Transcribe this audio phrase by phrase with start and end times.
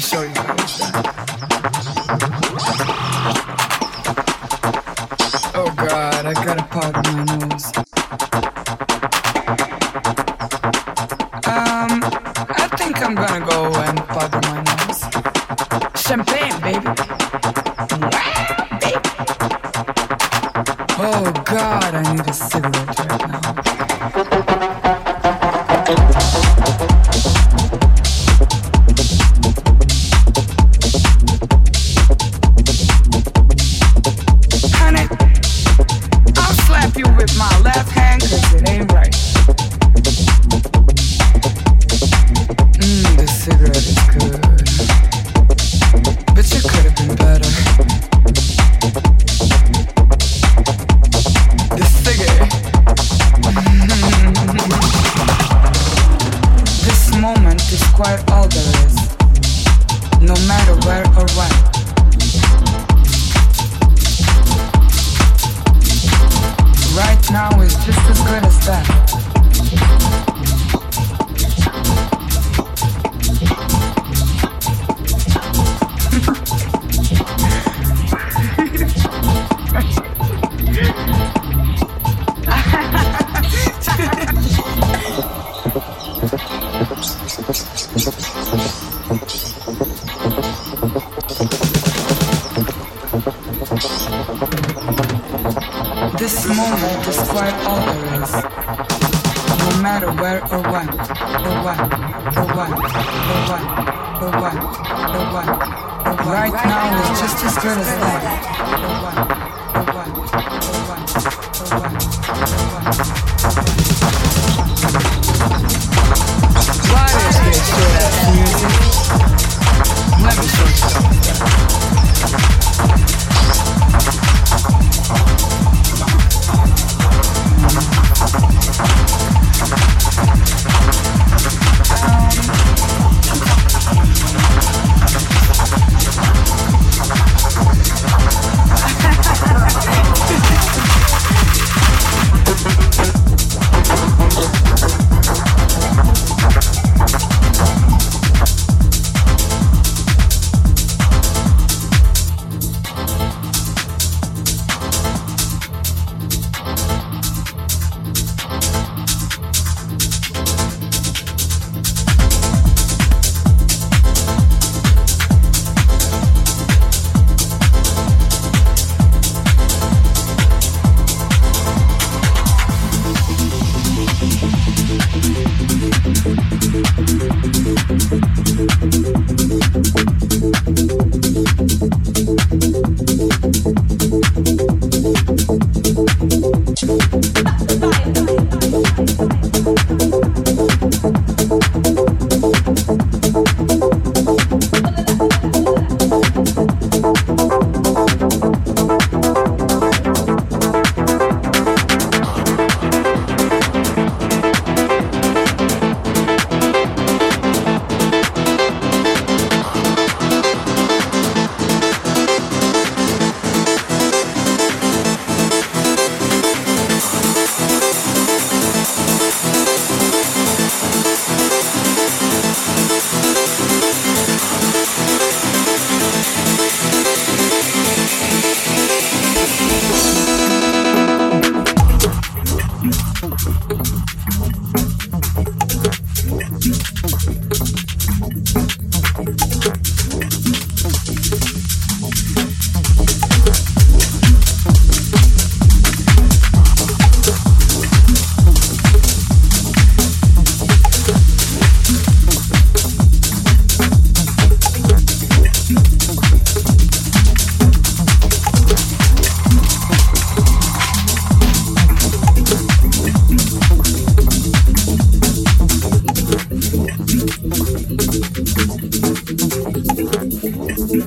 [0.00, 0.59] show you.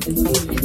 [0.05, 0.62] Gracias.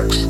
[0.00, 0.29] tracks.